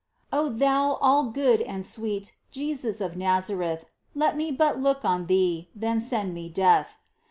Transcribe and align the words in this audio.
O 0.33 0.49
Thou 0.49 0.93
all 0.93 1.25
good 1.25 1.61
and 1.61 1.85
sweet, 1.85 2.31
Jesus 2.49 3.01
of 3.01 3.15
Nazareth, 3.15 3.85
Let 4.15 4.35
me 4.35 4.49
but 4.51 4.79
look 4.81 5.05
on 5.05 5.27
Thee, 5.27 5.69
Then 5.75 5.99
send 5.99 6.33
me 6.33 6.49
death 6.49 6.97